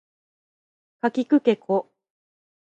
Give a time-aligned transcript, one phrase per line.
[0.99, 1.91] かきくけこ